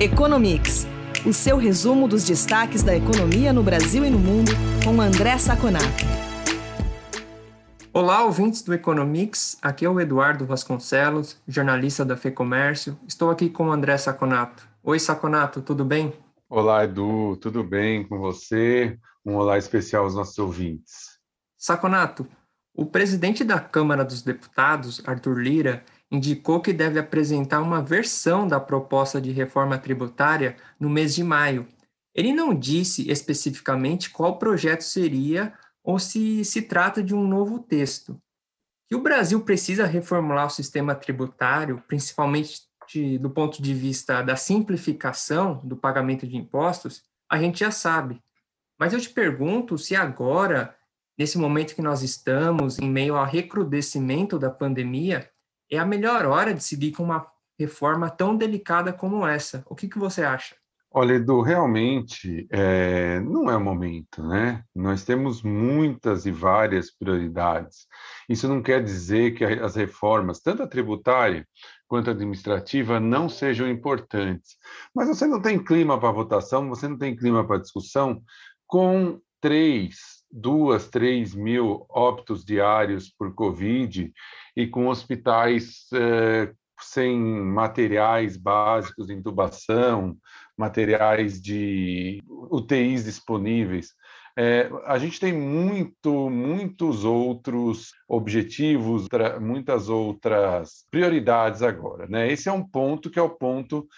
[0.00, 0.86] Economics,
[1.26, 4.52] o seu resumo dos destaques da economia no Brasil e no mundo,
[4.84, 6.04] com André Saconato.
[7.92, 9.58] Olá, ouvintes do Economics.
[9.60, 12.96] Aqui é o Eduardo Vasconcelos, jornalista da FEComércio.
[13.08, 14.68] Estou aqui com o André Saconato.
[14.84, 16.12] Oi, Saconato, tudo bem?
[16.48, 18.96] Olá, Edu, tudo bem com você?
[19.26, 21.18] Um olá especial aos nossos ouvintes.
[21.56, 22.24] Saconato,
[22.72, 28.58] o presidente da Câmara dos Deputados, Arthur Lira, indicou que deve apresentar uma versão da
[28.58, 31.66] proposta de reforma tributária no mês de maio.
[32.14, 35.52] Ele não disse especificamente qual projeto seria
[35.84, 38.20] ou se se trata de um novo texto.
[38.88, 44.34] Que o Brasil precisa reformular o sistema tributário, principalmente de, do ponto de vista da
[44.34, 48.22] simplificação do pagamento de impostos, a gente já sabe.
[48.78, 50.74] Mas eu te pergunto se agora,
[51.18, 55.28] nesse momento que nós estamos, em meio ao recrudescimento da pandemia,
[55.70, 57.26] é a melhor hora de seguir com uma
[57.58, 59.64] reforma tão delicada como essa.
[59.66, 60.54] O que, que você acha?
[60.90, 64.64] Olha, Edu, realmente é, não é o momento, né?
[64.74, 67.86] Nós temos muitas e várias prioridades.
[68.26, 71.46] Isso não quer dizer que as reformas, tanto a tributária
[71.86, 74.56] quanto a administrativa, não sejam importantes.
[74.94, 78.22] Mas você não tem clima para votação, você não tem clima para discussão
[78.66, 84.12] com três duas, três mil óbitos diários por Covid
[84.56, 90.16] e com hospitais eh, sem materiais básicos de intubação,
[90.56, 93.94] materiais de UTIs disponíveis.
[94.36, 99.08] É, a gente tem muito, muitos outros objetivos,
[99.40, 102.06] muitas outras prioridades agora.
[102.06, 102.30] Né?
[102.30, 103.88] Esse é um ponto que é o ponto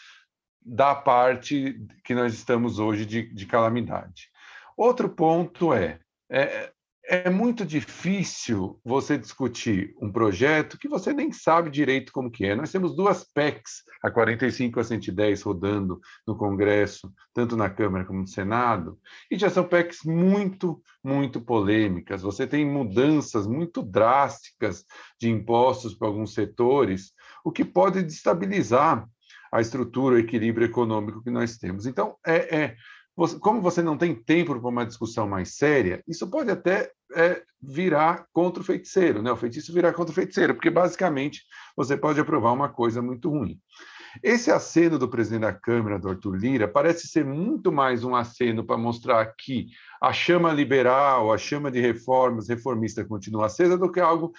[0.65, 4.31] da parte que nós estamos hoje de, de calamidade.
[4.77, 5.99] Outro ponto é
[6.31, 6.73] é,
[7.11, 12.55] é muito difícil você discutir um projeto que você nem sabe direito como que é.
[12.55, 18.05] Nós temos duas PECs, a 45 e a 110, rodando no Congresso, tanto na Câmara
[18.05, 18.97] como no Senado,
[19.29, 22.23] e já são PECs muito, muito polêmicas.
[22.23, 24.85] Você tem mudanças muito drásticas
[25.19, 27.13] de impostos para alguns setores,
[27.45, 29.05] o que pode destabilizar
[29.53, 31.87] a estrutura, o equilíbrio econômico que nós temos.
[31.87, 32.77] Então, é, é
[33.41, 38.27] como você não tem tempo para uma discussão mais séria, isso pode até é, virar
[38.33, 39.31] contra o feiticeiro, né?
[39.31, 41.43] o feitiço virar contra o feiticeiro, porque basicamente
[41.77, 43.61] você pode aprovar uma coisa muito ruim.
[44.23, 48.65] Esse aceno do presidente da Câmara, do Arthur Lira, parece ser muito mais um aceno
[48.65, 49.69] para mostrar que
[50.03, 54.33] a chama liberal, a chama de reformas, reformista continua acesa, do que algo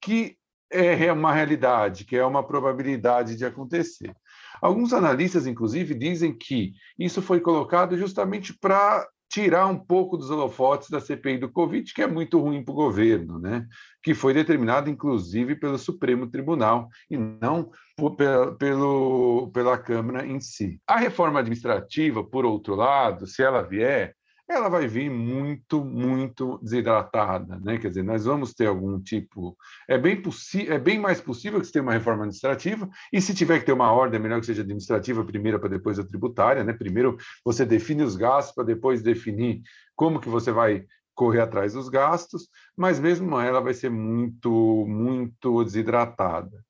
[0.00, 0.36] que
[0.70, 4.14] é uma realidade, que é uma probabilidade de acontecer.
[4.60, 10.88] Alguns analistas, inclusive, dizem que isso foi colocado justamente para tirar um pouco dos holofotes
[10.88, 13.66] da CPI do Covid, que é muito ruim para o governo, né?
[14.02, 18.16] que foi determinado, inclusive, pelo Supremo Tribunal e não por,
[18.56, 20.80] pelo, pela Câmara em si.
[20.86, 24.14] A reforma administrativa, por outro lado, se ela vier,
[24.48, 27.78] ela vai vir muito, muito desidratada, né?
[27.78, 29.56] Quer dizer, nós vamos ter algum tipo.
[29.88, 30.22] É bem,
[30.68, 33.72] é bem mais possível que se tenha uma reforma administrativa, e se tiver que ter
[33.72, 36.72] uma ordem, é melhor que seja administrativa primeiro para depois a tributária, né?
[36.72, 39.62] Primeiro você define os gastos para depois definir
[39.96, 40.84] como que você vai
[41.14, 46.64] correr atrás dos gastos, mas mesmo ela vai ser muito, muito desidratada.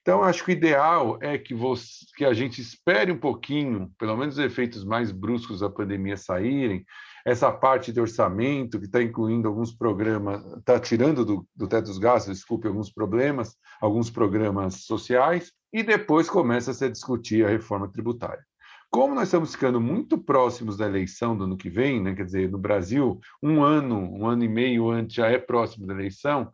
[0.00, 4.16] Então, acho que o ideal é que, você, que a gente espere um pouquinho, pelo
[4.16, 6.86] menos os efeitos mais bruscos da pandemia saírem,
[7.24, 11.98] essa parte de orçamento, que está incluindo alguns programas, está tirando do, do teto dos
[11.98, 17.90] gastos, desculpe, alguns problemas, alguns programas sociais, e depois começa a se discutir a reforma
[17.90, 18.44] tributária.
[18.90, 22.50] Como nós estamos ficando muito próximos da eleição do ano que vem, né, quer dizer,
[22.50, 26.50] no Brasil, um ano, um ano e meio antes já é próximo da eleição,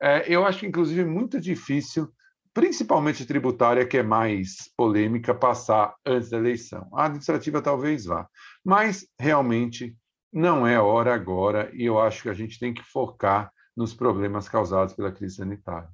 [0.00, 2.08] é, eu acho que, inclusive, muito difícil,
[2.54, 6.88] principalmente tributária, que é mais polêmica, passar antes da eleição.
[6.94, 8.28] A administrativa talvez vá,
[8.64, 9.94] mas realmente
[10.32, 14.48] não é hora agora e eu acho que a gente tem que focar nos problemas
[14.48, 15.88] causados pela crise sanitária.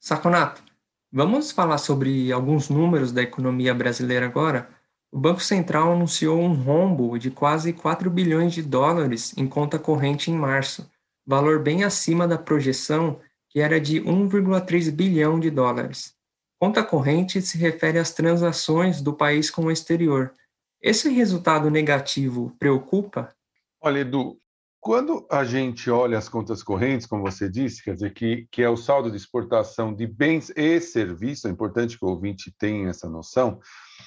[0.00, 0.62] Saconato,
[1.12, 4.68] vamos falar sobre alguns números da economia brasileira agora?
[5.10, 10.30] O Banco Central anunciou um rombo de quase 4 bilhões de dólares em conta corrente
[10.30, 10.90] em março,
[11.24, 16.14] valor bem acima da projeção, que era de 1,3 bilhão de dólares.
[16.58, 20.32] Conta corrente se refere às transações do país com o exterior.
[20.82, 23.34] Esse resultado negativo preocupa?
[23.86, 24.40] Olha, Edu,
[24.80, 28.68] quando a gente olha as contas correntes, como você disse, quer dizer, que, que é
[28.70, 33.10] o saldo de exportação de bens e serviços, é importante que o ouvinte tenha essa
[33.10, 33.60] noção,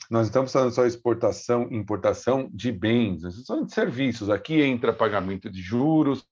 [0.10, 4.32] nós estamos falando só exportação e importação de bens, nós estamos falando de serviços.
[4.32, 6.26] Aqui entra pagamento de juros,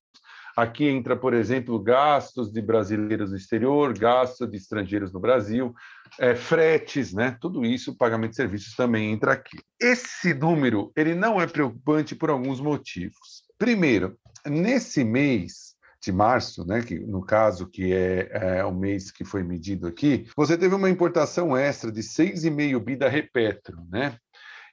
[0.56, 5.74] Aqui entra, por exemplo, gastos de brasileiros no exterior, gastos de estrangeiros no Brasil,
[6.18, 7.38] é, fretes, né?
[7.42, 9.57] Tudo isso, pagamento de serviços também entra aqui.
[9.80, 13.44] Esse número ele não é preocupante por alguns motivos.
[13.57, 19.25] Primeiro, nesse mês de março, né, que no caso que é, é, o mês que
[19.25, 24.16] foi medido aqui, você teve uma importação extra de 6,5 bi da Repetro, né?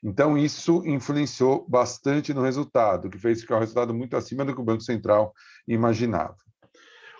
[0.02, 4.60] Então, isso influenciou bastante no resultado, que fez ficar um resultado muito acima do que
[4.60, 5.32] o Banco Central
[5.66, 6.36] imaginava.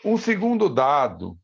[0.04, 1.38] Um segundo dado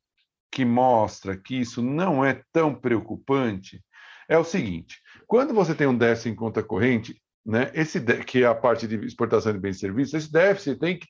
[0.50, 3.80] que mostra que isso não é tão preocupante
[4.28, 8.46] é o seguinte: quando você tem um déficit em conta corrente, né, esse que é
[8.46, 11.06] a parte de exportação de bens e serviços, esse déficit tem que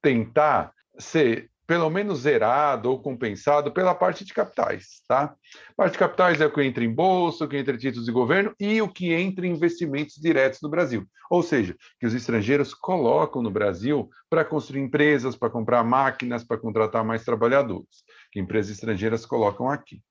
[0.00, 5.34] tentar ser pelo menos zerado ou compensado pela parte de capitais, tá?
[5.70, 8.06] A parte de capitais é o que entra em bolsa, o que entra em títulos
[8.06, 11.06] de governo e o que entra em investimentos diretos no Brasil.
[11.30, 16.58] Ou seja, que os estrangeiros colocam no Brasil para construir empresas, para comprar máquinas, para
[16.58, 20.02] contratar mais trabalhadores, que empresas estrangeiras colocam aqui.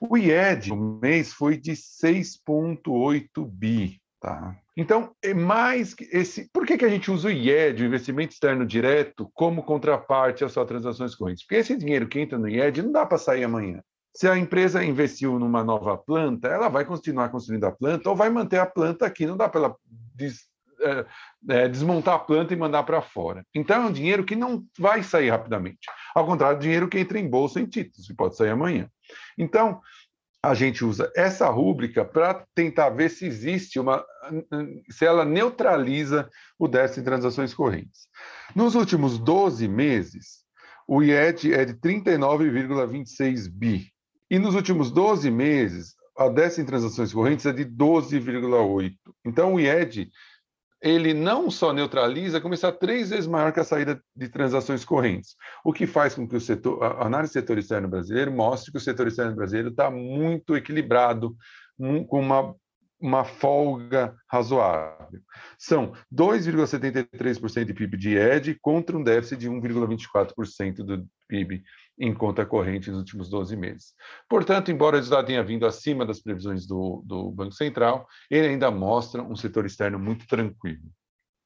[0.00, 4.54] O IED, no mês, foi de 6,8 bi, tá?
[4.76, 6.48] Então, é mais esse.
[6.52, 10.52] Por que, que a gente usa o IED, o investimento externo direto, como contraparte às
[10.52, 11.44] suas transações correntes?
[11.44, 13.82] Porque esse dinheiro que entra no IED não dá para sair amanhã.
[14.14, 18.28] Se a empresa investiu numa nova planta, ela vai continuar construindo a planta ou vai
[18.28, 19.26] manter a planta aqui.
[19.26, 19.76] Não dá para ela
[20.14, 20.50] des,
[20.80, 21.06] é,
[21.48, 23.44] é, desmontar a planta e mandar para fora.
[23.54, 25.86] Então, é um dinheiro que não vai sair rapidamente.
[26.14, 28.88] Ao contrário do dinheiro que entra em bolsa em títulos, que pode sair amanhã.
[29.38, 29.80] Então,
[30.42, 34.04] a gente usa essa rúbrica para tentar ver se existe uma.
[34.90, 36.28] se ela neutraliza
[36.58, 38.08] o déficit em transações correntes.
[38.54, 40.40] Nos últimos 12 meses,
[40.88, 43.92] o IED é de 39,26 bi.
[44.30, 48.94] E nos últimos 12 meses, a déficit em transações correntes é de 12,8.
[49.24, 50.10] Então, o IED
[50.82, 55.36] ele não só neutraliza, como está três vezes maior que a saída de transações correntes,
[55.64, 58.78] o que faz com que o setor, a análise do setor externo brasileiro mostre que
[58.78, 61.36] o setor externo brasileiro está muito equilibrado,
[61.78, 62.54] com uma
[63.00, 65.20] uma folga razoável.
[65.58, 71.62] São 2,73% de PIB de ED contra um déficit de 1,24% do PIB
[72.00, 73.92] em conta corrente nos últimos 12 meses.
[74.28, 78.70] Portanto, embora o resultado tenha vindo acima das previsões do, do Banco Central, ele ainda
[78.70, 80.80] mostra um setor externo muito tranquilo.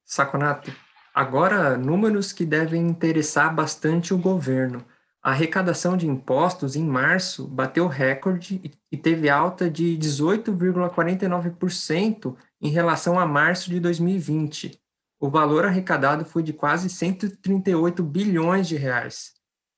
[0.05, 0.73] Saconato,
[1.12, 4.85] agora números que devem interessar bastante o governo.
[5.21, 13.19] A arrecadação de impostos em março bateu recorde e teve alta de 18,49% em relação
[13.19, 14.79] a março de 2020.
[15.19, 19.33] O valor arrecadado foi de quase 138 bilhões de reais.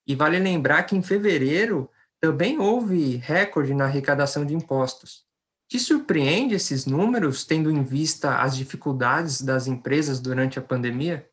[0.07, 5.25] E vale lembrar que em fevereiro também houve recorde na arrecadação de impostos.
[5.69, 11.29] Te surpreende esses números, tendo em vista as dificuldades das empresas durante a pandemia?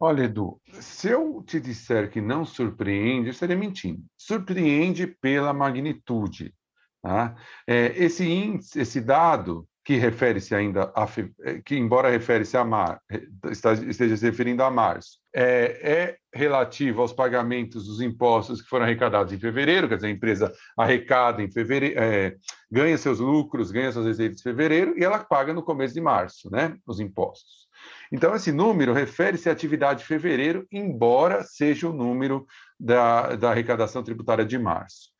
[0.00, 4.02] Olha, Edu, se eu te disser que não surpreende, eu estaria mentindo.
[4.16, 6.54] Surpreende pela magnitude.
[7.02, 7.36] Tá?
[7.66, 11.06] É, esse índice, esse dado que refere-se ainda a,
[11.44, 13.00] é, que embora refere-se a mar,
[13.48, 19.32] esteja se referindo a março, é, é, relativo aos pagamentos dos impostos que foram arrecadados
[19.32, 22.34] em fevereiro, quer dizer, a empresa arrecada em fevereiro, é,
[22.68, 26.50] ganha seus lucros, ganha suas receitas em fevereiro e ela paga no começo de março,
[26.50, 27.68] né, os impostos.
[28.10, 32.44] Então, esse número refere-se à atividade de fevereiro, embora seja o número
[32.78, 35.10] da, da arrecadação tributária de março.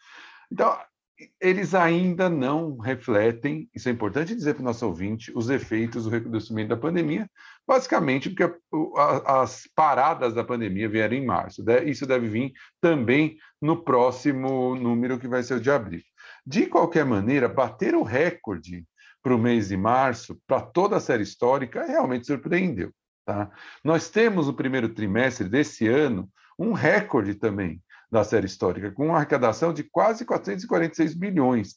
[0.50, 0.76] Então,
[1.40, 6.10] eles ainda não refletem, isso é importante dizer para o nosso ouvinte, os efeitos do
[6.10, 7.30] recrudescimento da pandemia,
[7.66, 8.52] basicamente porque a,
[9.00, 11.64] a, as paradas da pandemia vieram em março.
[11.84, 16.02] Isso deve vir também no próximo número, que vai ser o de abril.
[16.44, 18.84] De qualquer maneira, bater o recorde
[19.22, 22.92] para o mês de março, para toda a série histórica, realmente surpreendeu.
[23.24, 23.50] Tá?
[23.82, 29.16] Nós temos no primeiro trimestre desse ano um recorde também da série histórica, com uma
[29.16, 31.76] arrecadação de quase 446 bilhões.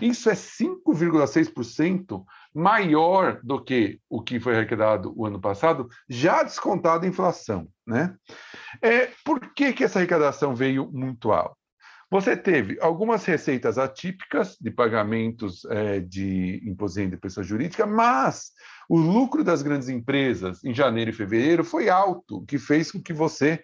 [0.00, 7.04] Isso é 5,6% maior do que o que foi arrecadado o ano passado, já descontado
[7.04, 7.68] a inflação.
[7.86, 8.14] Né?
[8.82, 11.60] É, por que, que essa arrecadação veio muito alta?
[12.12, 18.50] Você teve algumas receitas atípicas de pagamentos é, de imposto de pessoa jurídica, mas
[18.88, 23.00] o lucro das grandes empresas em janeiro e fevereiro foi alto, o que fez com
[23.00, 23.62] que você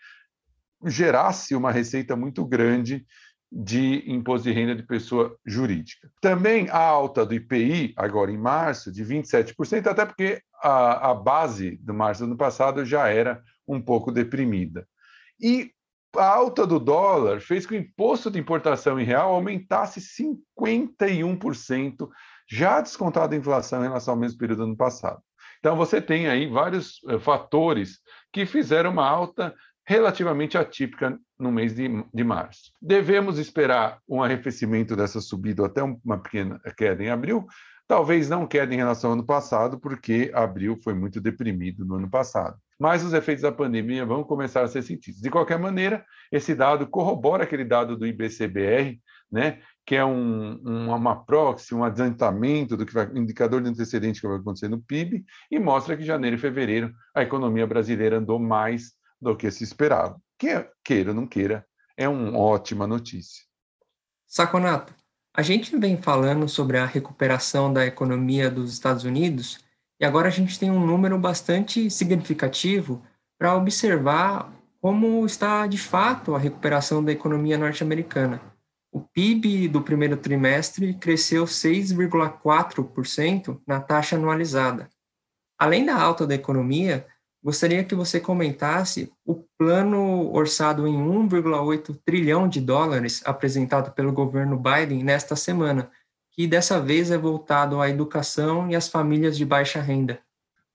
[0.85, 3.07] gerasse uma receita muito grande
[3.51, 6.11] de imposto de renda de pessoa jurídica.
[6.21, 11.77] Também a alta do IPI, agora em março, de 27%, até porque a, a base
[11.79, 14.87] do março do ano passado já era um pouco deprimida.
[15.41, 15.71] E
[16.17, 20.01] a alta do dólar fez que o imposto de importação em real aumentasse
[20.59, 22.09] 51%,
[22.49, 25.21] já descontado a inflação em relação ao mesmo período do ano passado.
[25.59, 27.99] Então, você tem aí vários eh, fatores
[28.33, 29.55] que fizeram uma alta
[29.87, 32.73] relativamente atípica no mês de, de março.
[32.83, 37.47] Devemos esperar um arrefecimento dessa subida até uma pequena queda em abril,
[37.87, 42.11] talvez não queda em relação ao ano passado, porque abril foi muito deprimido no ano
[42.11, 42.57] passado.
[42.79, 45.21] Mas os efeitos da pandemia vão começar a ser sentidos.
[45.21, 49.01] De qualquer maneira, esse dado corrobora aquele dado do IBCBR,
[49.31, 54.21] né, que é um, um, uma proxy, um adiantamento do que vai, indicador de antecedente
[54.21, 58.39] que vai acontecer no PIB, e mostra que janeiro e fevereiro a economia brasileira andou
[58.39, 60.21] mais do que se esperava.
[60.39, 63.45] Que, queira ou não queira, é uma ótima notícia.
[64.27, 64.95] Saconato,
[65.35, 69.65] a gente vem falando sobre a recuperação da economia dos Estados Unidos
[69.99, 73.03] e agora a gente tem um número bastante significativo
[73.39, 78.41] para observar como está de fato a recuperação da economia norte-americana.
[78.93, 84.89] O PIB do primeiro trimestre cresceu 6,4% na taxa anualizada.
[85.59, 87.07] Além da alta da economia,
[87.47, 94.59] gostaria que você comentasse o plano orçado em 1,8 trilhão de dólares apresentado pelo governo
[94.59, 95.89] Biden nesta semana,
[96.33, 100.19] que dessa vez é voltado à educação e às famílias de baixa renda.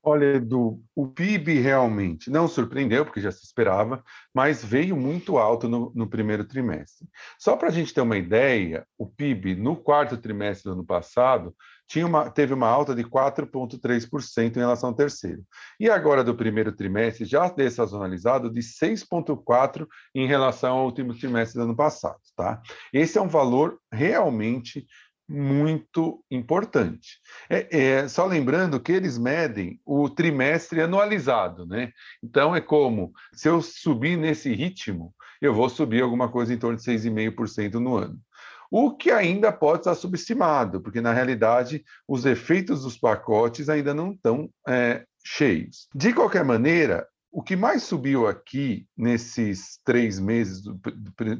[0.02, 4.02] Olha, Edu, o PIB realmente não surpreendeu, porque já se esperava,
[4.34, 7.06] mas veio muito alto no, no primeiro trimestre.
[7.38, 11.54] Só para a gente ter uma ideia, o PIB no quarto trimestre do ano passado
[11.92, 15.44] tinha uma, teve uma alta de 4,3% em relação ao terceiro.
[15.78, 21.66] E agora, do primeiro trimestre, já dessazonalizado, de 6,4% em relação ao último trimestre do
[21.66, 22.22] ano passado.
[22.34, 22.62] Tá?
[22.94, 24.88] Esse é um valor realmente
[25.28, 27.20] muito importante.
[27.50, 31.92] É, é, só lembrando que eles medem o trimestre anualizado, né?
[32.24, 36.78] Então é como se eu subir nesse ritmo, eu vou subir alguma coisa em torno
[36.78, 38.20] de 6,5% no ano.
[38.72, 44.14] O que ainda pode estar subestimado, porque na realidade os efeitos dos pacotes ainda não
[44.14, 45.90] estão é, cheios.
[45.94, 50.64] De qualquer maneira, o que mais subiu aqui nesses três meses,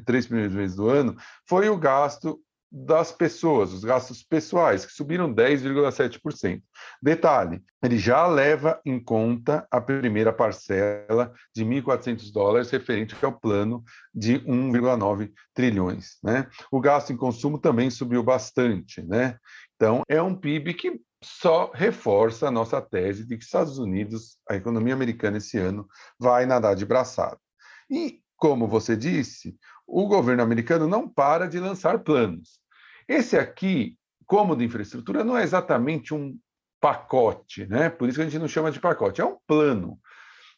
[0.04, 1.16] três primeiros meses do ano,
[1.48, 2.38] foi o gasto
[2.74, 6.62] das pessoas, os gastos pessoais, que subiram 10,7%.
[7.02, 13.84] Detalhe, ele já leva em conta a primeira parcela de 1.400 dólares referente ao plano
[14.14, 16.16] de 1,9 trilhões.
[16.22, 16.48] Né?
[16.70, 19.02] O gasto em consumo também subiu bastante.
[19.02, 19.36] Né?
[19.76, 24.56] Então, é um PIB que só reforça a nossa tese de que Estados Unidos, a
[24.56, 25.86] economia americana esse ano,
[26.18, 27.38] vai nadar de braçada.
[27.90, 29.54] E, como você disse,
[29.86, 32.61] o governo americano não para de lançar planos.
[33.12, 36.38] Esse aqui, como de infraestrutura, não é exatamente um
[36.80, 37.90] pacote, né?
[37.90, 39.98] Por isso que a gente não chama de pacote, é um plano.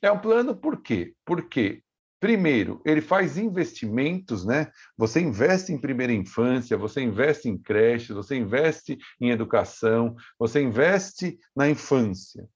[0.00, 1.14] É um plano por quê?
[1.24, 1.82] Porque
[2.24, 4.72] Primeiro, ele faz investimentos, né?
[4.96, 11.38] Você investe em primeira infância, você investe em creches, você investe em educação, você investe
[11.54, 12.48] na infância.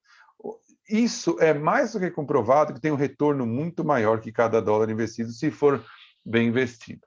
[0.88, 4.88] Isso é mais do que comprovado que tem um retorno muito maior que cada dólar
[4.88, 5.84] investido, se for
[6.24, 7.06] bem investido.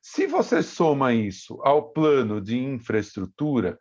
[0.00, 3.78] Se você soma isso ao plano de infraestrutura,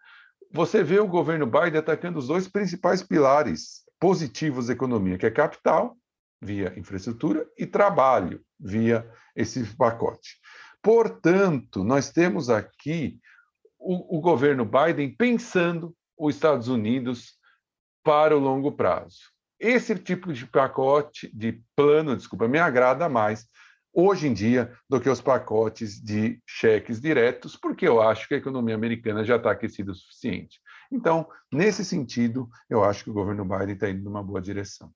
[0.51, 5.31] você vê o governo Biden atacando os dois principais pilares positivos da economia, que é
[5.31, 5.97] capital,
[6.41, 10.37] via infraestrutura, e trabalho, via esse pacote.
[10.81, 13.19] Portanto, nós temos aqui
[13.79, 17.37] o, o governo Biden pensando os Estados Unidos
[18.03, 19.19] para o longo prazo.
[19.59, 23.47] Esse tipo de pacote, de plano, desculpa, me agrada mais,
[23.97, 28.37] hoje em dia do que os pacotes de cheques diretos, porque eu acho que a
[28.37, 30.61] economia americana já está aquecida o suficiente.
[30.91, 34.91] Então, nesse sentido, eu acho que o governo Biden está indo numa boa direção.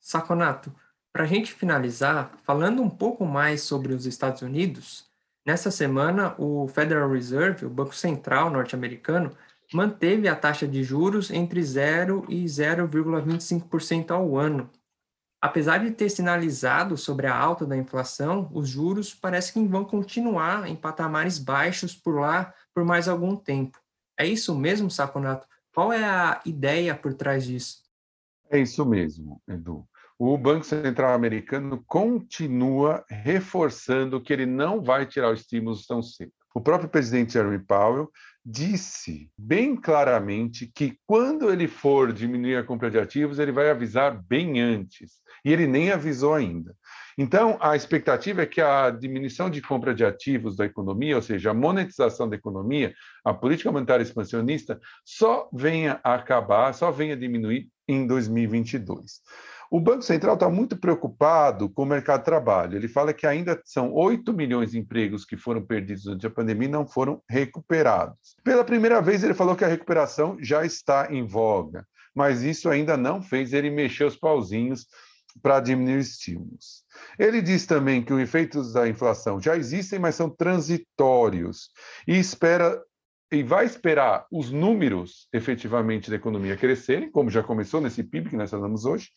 [0.00, 0.74] Saconato,
[1.12, 5.06] para a gente finalizar, falando um pouco mais sobre os Estados Unidos,
[5.46, 9.30] nessa semana o Federal Reserve, o Banco Central norte-americano,
[9.72, 14.68] manteve a taxa de juros entre 0 e 0,25% ao ano,
[15.42, 20.68] Apesar de ter sinalizado sobre a alta da inflação, os juros parece que vão continuar
[20.68, 23.76] em patamares baixos por lá por mais algum tempo.
[24.16, 25.44] É isso mesmo, Saconato?
[25.74, 27.82] Qual é a ideia por trás disso?
[28.48, 29.84] É isso mesmo, Edu.
[30.16, 36.30] O Banco Central americano continua reforçando que ele não vai tirar os estímulos tão cedo.
[36.54, 38.08] O próprio presidente Jeremy Powell
[38.44, 44.20] disse bem claramente que quando ele for diminuir a compra de ativos, ele vai avisar
[44.22, 46.74] bem antes e ele nem avisou ainda.
[47.16, 51.50] Então, a expectativa é que a diminuição de compra de ativos da economia, ou seja,
[51.50, 52.94] a monetização da economia,
[53.24, 59.20] a política monetária expansionista, só venha a acabar, só venha a diminuir em 2022.
[59.72, 62.76] O Banco Central está muito preocupado com o mercado de trabalho.
[62.76, 66.68] Ele fala que ainda são 8 milhões de empregos que foram perdidos durante a pandemia
[66.68, 68.36] e não foram recuperados.
[68.44, 72.98] Pela primeira vez, ele falou que a recuperação já está em voga, mas isso ainda
[72.98, 74.86] não fez ele mexer os pauzinhos
[75.40, 76.84] para diminuir estímulos.
[77.18, 81.70] Ele diz também que os efeitos da inflação já existem, mas são transitórios
[82.06, 82.78] e espera
[83.32, 88.36] e vai esperar os números efetivamente da economia crescerem, como já começou nesse PIB que
[88.36, 89.08] nós falamos hoje,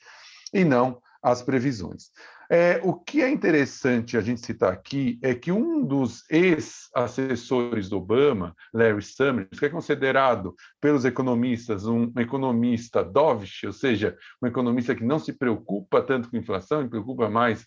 [0.55, 2.11] e não as previsões.
[2.49, 7.97] É, o que é interessante a gente citar aqui é que um dos ex-assessores do
[7.97, 14.95] Obama, Larry Summers, que é considerado pelos economistas um economista dovish, ou seja, um economista
[14.95, 17.65] que não se preocupa tanto com inflação e preocupa mais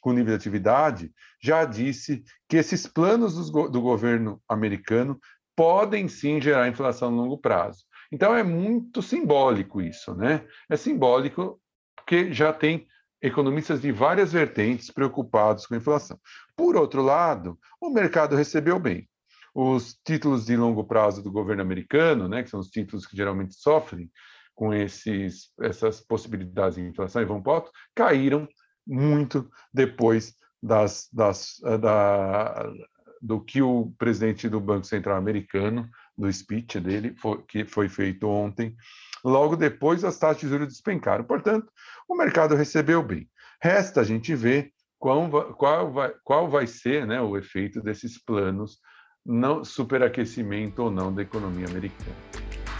[0.00, 5.18] com o nível de atividade, já disse que esses planos do, do governo americano
[5.54, 7.84] podem sim gerar inflação no longo prazo.
[8.12, 10.44] Então é muito simbólico isso, né?
[10.68, 11.60] É simbólico
[12.06, 12.86] porque já tem
[13.20, 16.18] economistas de várias vertentes preocupados com a inflação.
[16.56, 19.08] Por outro lado, o mercado recebeu bem.
[19.52, 23.56] Os títulos de longo prazo do governo americano, né, que são os títulos que geralmente
[23.56, 24.08] sofrem
[24.54, 28.46] com esses, essas possibilidades de inflação e vão para alto, caíram
[28.86, 32.72] muito depois das, das, da,
[33.20, 38.28] do que o presidente do Banco Central americano, do speech dele, foi, que foi feito
[38.28, 38.76] ontem,
[39.24, 41.24] Logo depois, as taxas de juros despencaram.
[41.24, 41.66] Portanto,
[42.08, 43.28] o mercado recebeu bem.
[43.60, 48.22] Resta a gente ver qual vai, qual vai, qual vai ser né, o efeito desses
[48.22, 48.78] planos,
[49.24, 52.16] não superaquecimento ou não da economia americana.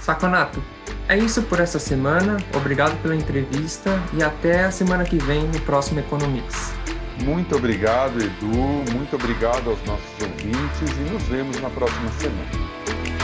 [0.01, 0.63] Saconato,
[1.09, 2.37] é isso por essa semana.
[2.55, 6.73] Obrigado pela entrevista e até a semana que vem no próximo Economics.
[7.25, 8.93] Muito obrigado, Edu.
[8.95, 13.16] Muito obrigado aos nossos ouvintes e nos vemos na próxima semana.